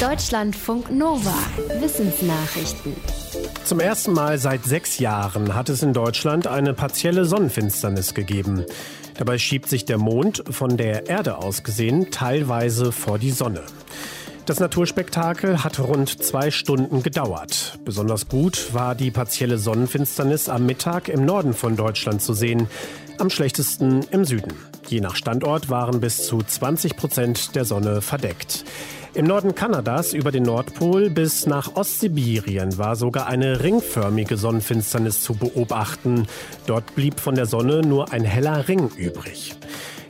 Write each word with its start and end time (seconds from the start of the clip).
Deutschlandfunk 0.00 0.90
Nova. 0.90 1.32
Wissensnachrichten. 1.80 2.94
Zum 3.64 3.80
ersten 3.80 4.12
Mal 4.12 4.36
seit 4.36 4.62
sechs 4.62 4.98
Jahren 4.98 5.54
hat 5.54 5.70
es 5.70 5.82
in 5.82 5.94
Deutschland 5.94 6.46
eine 6.46 6.74
partielle 6.74 7.24
Sonnenfinsternis 7.24 8.12
gegeben. 8.12 8.66
Dabei 9.16 9.38
schiebt 9.38 9.70
sich 9.70 9.86
der 9.86 9.96
Mond 9.96 10.44
von 10.50 10.76
der 10.76 11.06
Erde 11.06 11.38
aus 11.38 11.62
gesehen 11.62 12.10
teilweise 12.10 12.92
vor 12.92 13.18
die 13.18 13.30
Sonne. 13.30 13.62
Das 14.44 14.60
Naturspektakel 14.60 15.64
hat 15.64 15.80
rund 15.80 16.22
zwei 16.22 16.50
Stunden 16.50 17.02
gedauert. 17.02 17.78
Besonders 17.82 18.28
gut 18.28 18.74
war 18.74 18.94
die 18.94 19.10
partielle 19.10 19.56
Sonnenfinsternis 19.56 20.50
am 20.50 20.66
Mittag 20.66 21.08
im 21.08 21.24
Norden 21.24 21.54
von 21.54 21.74
Deutschland 21.74 22.20
zu 22.20 22.34
sehen, 22.34 22.68
am 23.16 23.30
schlechtesten 23.30 24.02
im 24.10 24.26
Süden. 24.26 24.52
Je 24.88 25.00
nach 25.00 25.16
Standort 25.16 25.70
waren 25.70 26.00
bis 26.00 26.26
zu 26.26 26.42
20 26.42 26.96
Prozent 26.96 27.56
der 27.56 27.64
Sonne 27.64 28.02
verdeckt. 28.02 28.64
Im 29.16 29.24
Norden 29.24 29.54
Kanadas 29.54 30.12
über 30.12 30.30
den 30.30 30.42
Nordpol 30.42 31.08
bis 31.08 31.46
nach 31.46 31.74
Ostsibirien 31.74 32.76
war 32.76 32.96
sogar 32.96 33.26
eine 33.28 33.62
ringförmige 33.62 34.36
Sonnenfinsternis 34.36 35.22
zu 35.22 35.32
beobachten. 35.32 36.26
Dort 36.66 36.94
blieb 36.94 37.18
von 37.18 37.34
der 37.34 37.46
Sonne 37.46 37.80
nur 37.80 38.12
ein 38.12 38.24
heller 38.24 38.68
Ring 38.68 38.90
übrig. 38.94 39.56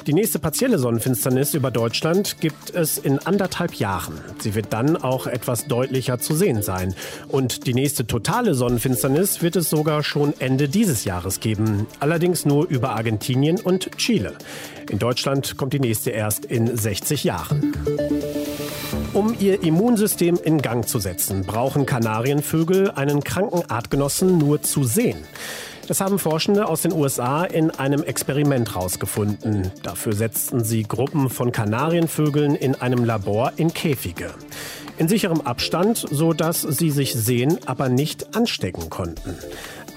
Die 0.08 0.12
nächste 0.12 0.40
partielle 0.40 0.80
Sonnenfinsternis 0.80 1.54
über 1.54 1.70
Deutschland 1.70 2.40
gibt 2.40 2.74
es 2.74 2.98
in 2.98 3.20
anderthalb 3.20 3.74
Jahren. 3.74 4.20
Sie 4.40 4.56
wird 4.56 4.72
dann 4.72 4.96
auch 4.96 5.28
etwas 5.28 5.66
deutlicher 5.66 6.18
zu 6.18 6.34
sehen 6.34 6.62
sein. 6.62 6.92
Und 7.28 7.68
die 7.68 7.74
nächste 7.74 8.08
totale 8.08 8.54
Sonnenfinsternis 8.54 9.40
wird 9.40 9.54
es 9.54 9.70
sogar 9.70 10.02
schon 10.02 10.34
Ende 10.40 10.68
dieses 10.68 11.04
Jahres 11.04 11.38
geben. 11.38 11.86
Allerdings 12.00 12.44
nur 12.44 12.66
über 12.66 12.90
Argentinien 12.90 13.60
und 13.60 13.98
Chile. 13.98 14.34
In 14.90 14.98
Deutschland 14.98 15.56
kommt 15.56 15.72
die 15.72 15.80
nächste 15.80 16.10
erst 16.10 16.44
in 16.44 16.76
60 16.76 17.22
Jahren. 17.22 17.72
Um 19.16 19.34
ihr 19.40 19.62
Immunsystem 19.62 20.38
in 20.44 20.60
Gang 20.60 20.86
zu 20.86 20.98
setzen, 20.98 21.40
brauchen 21.46 21.86
Kanarienvögel 21.86 22.90
einen 22.90 23.24
kranken 23.24 23.62
Artgenossen 23.70 24.36
nur 24.36 24.60
zu 24.60 24.84
sehen. 24.84 25.16
Das 25.88 26.02
haben 26.02 26.18
Forschende 26.18 26.68
aus 26.68 26.82
den 26.82 26.92
USA 26.92 27.44
in 27.44 27.70
einem 27.70 28.02
Experiment 28.02 28.74
herausgefunden. 28.74 29.72
Dafür 29.82 30.12
setzten 30.12 30.62
sie 30.62 30.82
Gruppen 30.82 31.30
von 31.30 31.50
Kanarienvögeln 31.50 32.54
in 32.56 32.74
einem 32.74 33.04
Labor 33.04 33.54
in 33.56 33.72
Käfige. 33.72 34.34
In 34.98 35.08
sicherem 35.08 35.40
Abstand, 35.40 36.06
so 36.10 36.34
dass 36.34 36.60
sie 36.60 36.90
sich 36.90 37.14
sehen, 37.14 37.58
aber 37.64 37.88
nicht 37.88 38.36
anstecken 38.36 38.90
konnten. 38.90 39.38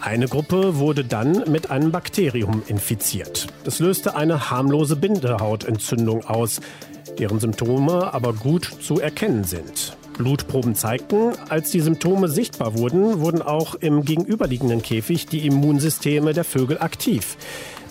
Eine 0.02 0.30
Gruppe 0.30 0.78
wurde 0.78 1.04
dann 1.04 1.44
mit 1.52 1.72
einem 1.72 1.92
Bakterium 1.92 2.64
infiziert. 2.68 3.48
Das 3.66 3.80
löste 3.80 4.16
eine 4.16 4.50
harmlose 4.50 4.96
Bindehautentzündung 4.96 6.24
aus, 6.24 6.62
deren 7.18 7.40
Symptome 7.40 8.14
aber 8.14 8.34
gut 8.34 8.66
zu 8.82 9.00
erkennen 9.00 9.44
sind. 9.44 9.98
Blutproben 10.18 10.76
zeigten, 10.76 11.32
als 11.48 11.72
die 11.72 11.80
Symptome 11.80 12.28
sichtbar 12.28 12.78
wurden, 12.78 13.22
wurden 13.22 13.42
auch 13.42 13.76
im 13.76 14.04
gegenüberliegenden 14.04 14.82
Käfig 14.82 15.28
die 15.28 15.48
Immunsysteme 15.48 16.34
der 16.34 16.44
Vögel 16.44 16.78
aktiv. 16.80 17.38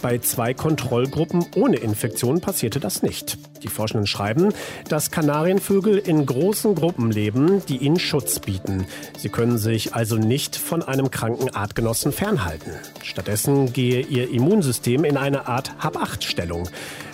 Bei 0.00 0.18
zwei 0.18 0.54
Kontrollgruppen 0.54 1.44
ohne 1.56 1.76
Infektion 1.76 2.40
passierte 2.40 2.78
das 2.78 3.02
nicht. 3.02 3.36
Die 3.62 3.68
Forschenden 3.68 4.06
schreiben, 4.06 4.52
dass 4.88 5.10
Kanarienvögel 5.10 5.98
in 5.98 6.24
großen 6.24 6.74
Gruppen 6.74 7.10
leben, 7.10 7.62
die 7.68 7.78
ihnen 7.78 7.98
Schutz 7.98 8.38
bieten. 8.38 8.86
Sie 9.16 9.28
können 9.28 9.58
sich 9.58 9.94
also 9.94 10.16
nicht 10.16 10.56
von 10.56 10.82
einem 10.82 11.10
kranken 11.10 11.50
Artgenossen 11.50 12.12
fernhalten. 12.12 12.72
Stattdessen 13.02 13.72
gehe 13.72 14.00
ihr 14.00 14.30
Immunsystem 14.30 15.04
in 15.04 15.16
eine 15.16 15.48
Art 15.48 15.74
Hab-Acht-Stellung, 15.80 16.68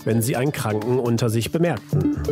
wenn 0.05 0.21
sie 0.21 0.37
einen 0.37 0.53
Kranken 0.53 0.99
unter 0.99 1.31
sich 1.31 1.51
bemerkten. 1.51 2.23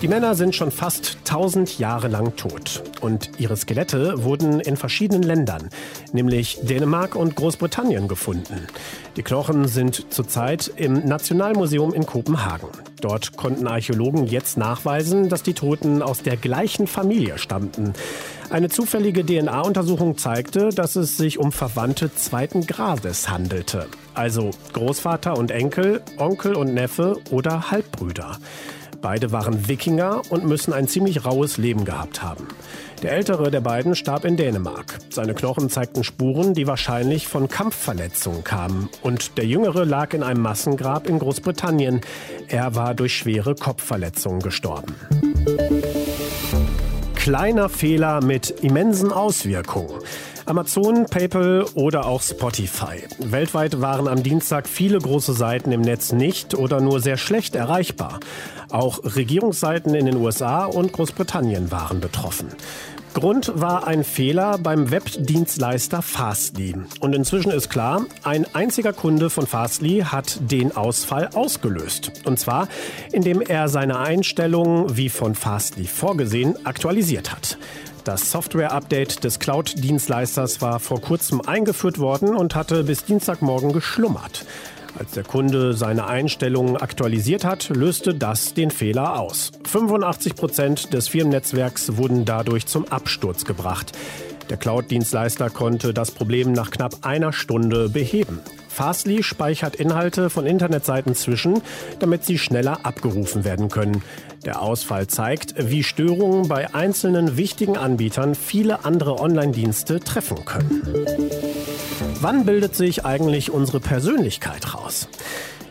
Die 0.00 0.06
Männer 0.06 0.36
sind 0.36 0.54
schon 0.54 0.70
fast 0.70 1.18
1000 1.24 1.80
Jahre 1.80 2.06
lang 2.06 2.36
tot 2.36 2.84
und 3.00 3.30
ihre 3.38 3.56
Skelette 3.56 4.22
wurden 4.22 4.60
in 4.60 4.76
verschiedenen 4.76 5.24
Ländern, 5.24 5.70
nämlich 6.12 6.60
Dänemark 6.62 7.16
und 7.16 7.34
Großbritannien, 7.34 8.06
gefunden. 8.06 8.68
Die 9.16 9.24
Knochen 9.24 9.66
sind 9.66 10.06
zurzeit 10.14 10.70
im 10.76 11.04
Nationalmuseum 11.04 11.92
in 11.94 12.06
Kopenhagen. 12.06 12.68
Dort 13.00 13.36
konnten 13.36 13.66
Archäologen 13.66 14.24
jetzt 14.24 14.56
nachweisen, 14.56 15.28
dass 15.28 15.42
die 15.42 15.54
Toten 15.54 16.00
aus 16.00 16.22
der 16.22 16.36
gleichen 16.36 16.86
Familie 16.86 17.36
stammten. 17.36 17.92
Eine 18.50 18.68
zufällige 18.68 19.26
DNA-Untersuchung 19.26 20.16
zeigte, 20.16 20.68
dass 20.68 20.94
es 20.94 21.16
sich 21.16 21.38
um 21.38 21.50
Verwandte 21.50 22.14
zweiten 22.14 22.68
Grades 22.68 23.28
handelte. 23.28 23.88
Also 24.14 24.50
Großvater 24.74 25.36
und 25.36 25.50
Enkel, 25.50 26.02
Onkel 26.18 26.54
und 26.54 26.72
Neffe 26.72 27.16
oder 27.30 27.72
Halbbrüder. 27.72 28.38
Beide 29.00 29.30
waren 29.30 29.68
Wikinger 29.68 30.22
und 30.30 30.44
müssen 30.44 30.72
ein 30.72 30.88
ziemlich 30.88 31.24
raues 31.24 31.56
Leben 31.56 31.84
gehabt 31.84 32.22
haben. 32.22 32.48
Der 33.02 33.12
ältere 33.12 33.50
der 33.52 33.60
beiden 33.60 33.94
starb 33.94 34.24
in 34.24 34.36
Dänemark. 34.36 34.98
Seine 35.10 35.34
Knochen 35.34 35.70
zeigten 35.70 36.02
Spuren, 36.02 36.52
die 36.52 36.66
wahrscheinlich 36.66 37.28
von 37.28 37.48
Kampfverletzungen 37.48 38.42
kamen. 38.42 38.88
Und 39.02 39.38
der 39.38 39.46
jüngere 39.46 39.84
lag 39.84 40.14
in 40.14 40.24
einem 40.24 40.42
Massengrab 40.42 41.08
in 41.08 41.20
Großbritannien. 41.20 42.00
Er 42.48 42.74
war 42.74 42.94
durch 42.94 43.16
schwere 43.16 43.54
Kopfverletzungen 43.54 44.40
gestorben. 44.40 44.96
Kleiner 47.14 47.68
Fehler 47.68 48.24
mit 48.24 48.50
immensen 48.62 49.12
Auswirkungen. 49.12 50.00
Amazon, 50.48 51.04
PayPal 51.04 51.66
oder 51.74 52.06
auch 52.06 52.22
Spotify. 52.22 53.04
Weltweit 53.18 53.82
waren 53.82 54.08
am 54.08 54.22
Dienstag 54.22 54.66
viele 54.66 54.98
große 54.98 55.34
Seiten 55.34 55.72
im 55.72 55.82
Netz 55.82 56.12
nicht 56.12 56.54
oder 56.54 56.80
nur 56.80 57.00
sehr 57.00 57.18
schlecht 57.18 57.54
erreichbar. 57.54 58.18
Auch 58.70 59.00
Regierungsseiten 59.04 59.94
in 59.94 60.06
den 60.06 60.16
USA 60.16 60.64
und 60.64 60.92
Großbritannien 60.92 61.70
waren 61.70 62.00
betroffen. 62.00 62.48
Grund 63.12 63.52
war 63.54 63.86
ein 63.86 64.04
Fehler 64.04 64.58
beim 64.58 64.90
Webdienstleister 64.90 66.02
Fastly. 66.02 66.76
Und 67.00 67.14
inzwischen 67.14 67.50
ist 67.50 67.68
klar, 67.68 68.06
ein 68.22 68.46
einziger 68.54 68.92
Kunde 68.92 69.28
von 69.28 69.46
Fastly 69.46 70.04
hat 70.06 70.38
den 70.40 70.76
Ausfall 70.76 71.28
ausgelöst. 71.34 72.12
Und 72.24 72.38
zwar, 72.38 72.68
indem 73.12 73.40
er 73.40 73.68
seine 73.68 73.98
Einstellungen, 73.98 74.96
wie 74.96 75.08
von 75.08 75.34
Fastly 75.34 75.84
vorgesehen, 75.84 76.64
aktualisiert 76.64 77.32
hat. 77.32 77.58
Das 78.08 78.30
Software-Update 78.30 79.22
des 79.22 79.38
Cloud-Dienstleisters 79.38 80.62
war 80.62 80.80
vor 80.80 80.98
kurzem 80.98 81.42
eingeführt 81.42 81.98
worden 81.98 82.34
und 82.34 82.54
hatte 82.54 82.82
bis 82.84 83.04
Dienstagmorgen 83.04 83.74
geschlummert. 83.74 84.46
Als 84.98 85.10
der 85.10 85.24
Kunde 85.24 85.74
seine 85.74 86.06
Einstellungen 86.06 86.78
aktualisiert 86.78 87.44
hat, 87.44 87.68
löste 87.68 88.14
das 88.14 88.54
den 88.54 88.70
Fehler 88.70 89.20
aus. 89.20 89.52
85 89.64 90.36
Prozent 90.36 90.94
des 90.94 91.08
Firmennetzwerks 91.08 91.98
wurden 91.98 92.24
dadurch 92.24 92.64
zum 92.64 92.88
Absturz 92.88 93.44
gebracht. 93.44 93.92
Der 94.48 94.56
Cloud-Dienstleister 94.56 95.50
konnte 95.50 95.92
das 95.92 96.10
Problem 96.10 96.52
nach 96.52 96.70
knapp 96.70 97.04
einer 97.04 97.34
Stunde 97.34 97.90
beheben. 97.90 98.40
Fastly 98.78 99.24
speichert 99.24 99.74
Inhalte 99.74 100.30
von 100.30 100.46
Internetseiten 100.46 101.16
zwischen, 101.16 101.62
damit 101.98 102.24
sie 102.24 102.38
schneller 102.38 102.86
abgerufen 102.86 103.42
werden 103.42 103.70
können. 103.70 104.04
Der 104.44 104.62
Ausfall 104.62 105.08
zeigt, 105.08 105.54
wie 105.58 105.82
Störungen 105.82 106.46
bei 106.46 106.72
einzelnen 106.76 107.36
wichtigen 107.36 107.76
Anbietern 107.76 108.36
viele 108.36 108.84
andere 108.84 109.18
Online-Dienste 109.18 109.98
treffen 109.98 110.44
können. 110.44 110.82
Wann 112.20 112.44
bildet 112.44 112.76
sich 112.76 113.04
eigentlich 113.04 113.50
unsere 113.50 113.80
Persönlichkeit 113.80 114.72
raus? 114.76 115.08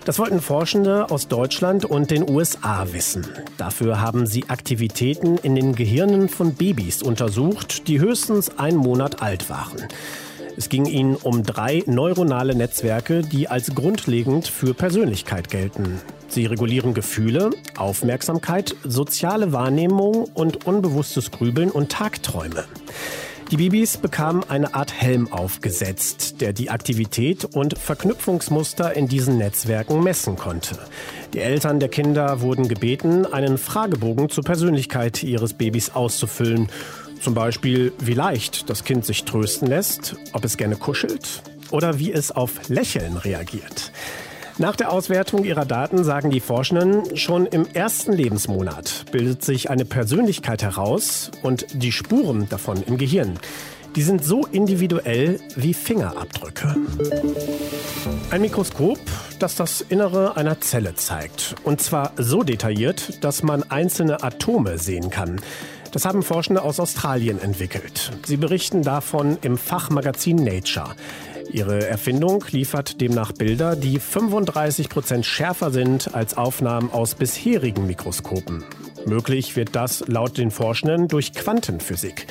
Das 0.03 0.19
wollten 0.19 0.41
Forschende 0.41 1.09
aus 1.09 1.29
Deutschland 1.29 1.85
und 1.85 2.12
den 2.12 2.29
USA 2.29 2.88
wissen. 2.91 3.25
Dafür 3.57 4.01
haben 4.01 4.28
sie 4.28 4.50
Aktivitäten 4.50 5.38
in 5.38 5.56
den 5.56 5.75
Gehirnen 5.75 6.28
von 6.28 6.56
Babys 6.56 7.01
untersucht, 7.03 7.88
die 7.88 8.01
höchstens 8.01 8.57
einen 8.57 8.78
Monat 8.78 9.22
alt 9.22 9.50
waren. 9.50 9.88
Es 10.57 10.69
ging 10.69 10.88
ihnen 10.88 11.16
um 11.16 11.44
drei 11.44 11.84
neuronale 11.85 12.56
Netzwerke, 12.56 13.22
die 13.22 13.47
als 13.47 13.75
grundlegend 13.75 14.47
für 14.47 14.73
Persönlichkeit 14.73 15.50
gelten. 15.50 16.01
Sie 16.29 16.47
regulieren 16.47 16.95
Gefühle, 16.95 17.51
Aufmerksamkeit, 17.78 18.75
soziale 18.84 19.53
Wahrnehmung 19.53 20.23
und 20.34 20.65
unbewusstes 20.65 21.30
Grübeln 21.30 21.69
und 21.69 21.92
Tagträume. 21.92 22.65
Die 23.51 23.57
Babys 23.57 23.98
bekamen 23.98 24.44
eine 24.50 24.74
Art 24.74 24.92
Helm 24.92 25.31
aufgesetzt, 25.31 26.42
der 26.42 26.54
die 26.54 26.71
Aktivität 26.71 27.45
und 27.45 27.77
Verknüpfungsmuster 27.77 28.94
in 28.95 29.07
diesen 29.07 29.38
Netzwerken 29.38 30.03
messen 30.03 30.38
konnte. 30.38 30.80
Die 31.33 31.39
Eltern 31.39 31.80
der 31.80 31.89
Kinder 31.89 32.42
wurden 32.42 32.68
gebeten, 32.68 33.25
einen 33.25 33.60
Fragebogen 33.60 34.30
zur 34.30 34.44
Persönlichkeit 34.44 35.21
ihres 35.21 35.53
Babys 35.53 35.92
auszufüllen 35.92 36.68
zum 37.22 37.34
Beispiel, 37.34 37.94
wie 38.00 38.14
leicht 38.14 38.69
das 38.69 38.84
Kind 38.84 39.06
sich 39.06 39.24
trösten 39.25 39.68
lässt, 39.68 40.16
ob 40.34 40.46
es 40.46 40.58
gerne 40.58 40.75
kuschelt 40.75 41.44
oder 41.72 42.00
wie 42.00 42.12
es 42.12 42.31
auf 42.31 42.69
Lächeln 42.69 43.18
reagiert. 43.18 43.92
Nach 44.60 44.75
der 44.75 44.92
Auswertung 44.92 45.44
ihrer 45.44 45.66
Daten 45.66 46.04
sagen 46.04 46.31
die 46.31 46.40
Forschenden, 46.40 47.16
schon 47.16 47.46
im 47.46 47.68
ersten 47.74 48.12
Lebensmonat 48.12 49.06
bildet 49.12 49.44
sich 49.46 49.69
eine 49.69 49.86
Persönlichkeit 49.86 50.64
heraus 50.64 51.30
und 51.44 51.68
die 51.74 51.92
Spuren 51.92 52.50
davon 52.50 52.81
im 52.81 52.98
Gehirn. 52.98 53.38
Die 53.96 54.02
sind 54.02 54.24
so 54.24 54.46
individuell 54.46 55.40
wie 55.56 55.74
Fingerabdrücke. 55.74 56.75
Ein 58.30 58.42
Mikroskop, 58.42 59.00
das 59.40 59.56
das 59.56 59.81
Innere 59.81 60.38
einer 60.38 60.60
Zelle 60.60 60.96
zeigt. 60.96 61.56
Und 61.63 61.81
zwar 61.81 62.12
so 62.18 62.44
detailliert, 62.44 63.24
dass 63.24 63.44
man 63.44 63.63
einzelne 63.63 64.24
Atome 64.24 64.78
sehen 64.78 65.10
kann. 65.10 65.42
Das 65.92 66.06
haben 66.06 66.24
Forschende 66.24 66.62
aus 66.62 66.80
Australien 66.80 67.39
entwickelt. 67.42 68.12
Sie 68.25 68.38
berichten 68.38 68.84
davon 68.84 69.38
im 69.42 69.57
Fachmagazin 69.57 70.38
Nature. 70.38 70.95
Ihre 71.51 71.88
Erfindung 71.88 72.44
liefert 72.51 73.00
demnach 73.00 73.31
Bilder, 73.31 73.75
die 73.75 74.00
35 74.00 74.89
Prozent 74.89 75.25
schärfer 75.25 75.72
sind 75.72 76.13
als 76.13 76.36
Aufnahmen 76.36 76.92
aus 76.92 77.16
bisherigen 77.16 77.88
Mikroskopen. 77.88 78.66
Möglich 79.06 79.56
wird 79.56 79.75
das 79.75 80.04
laut 80.07 80.38
den 80.38 80.51
Forschenden 80.51 81.07
durch 81.07 81.34
Quantenphysik. 81.34 82.28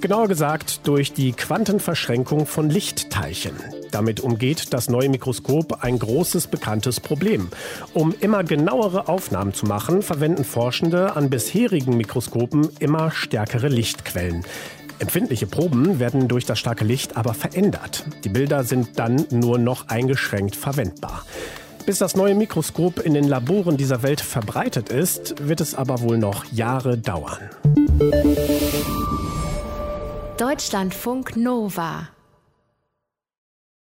Genauer 0.00 0.28
gesagt 0.28 0.86
durch 0.88 1.12
die 1.12 1.32
Quantenverschränkung 1.32 2.46
von 2.46 2.70
Lichtteilchen. 2.70 3.52
Damit 3.90 4.20
umgeht 4.20 4.72
das 4.72 4.88
neue 4.88 5.10
Mikroskop 5.10 5.84
ein 5.84 5.98
großes 5.98 6.46
bekanntes 6.46 7.00
Problem. 7.00 7.48
Um 7.92 8.14
immer 8.18 8.42
genauere 8.42 9.08
Aufnahmen 9.08 9.52
zu 9.52 9.66
machen, 9.66 10.00
verwenden 10.00 10.44
Forschende 10.44 11.16
an 11.16 11.28
bisherigen 11.28 11.98
Mikroskopen 11.98 12.70
immer 12.78 13.10
stärkere 13.10 13.68
Lichtquellen. 13.68 14.42
Empfindliche 15.00 15.46
Proben 15.46 15.98
werden 15.98 16.28
durch 16.28 16.46
das 16.46 16.58
starke 16.58 16.84
Licht 16.86 17.18
aber 17.18 17.34
verändert. 17.34 18.06
Die 18.24 18.30
Bilder 18.30 18.64
sind 18.64 18.98
dann 18.98 19.26
nur 19.30 19.58
noch 19.58 19.88
eingeschränkt 19.88 20.56
verwendbar. 20.56 21.26
Bis 21.84 21.98
das 21.98 22.16
neue 22.16 22.34
Mikroskop 22.34 23.00
in 23.00 23.12
den 23.12 23.24
Laboren 23.24 23.76
dieser 23.76 24.02
Welt 24.02 24.22
verbreitet 24.22 24.88
ist, 24.88 25.46
wird 25.46 25.60
es 25.60 25.74
aber 25.74 26.00
wohl 26.00 26.16
noch 26.16 26.46
Jahre 26.52 26.96
dauern. 26.96 27.50
Deutschlandfunk 30.40 31.36
Nova 31.36 32.08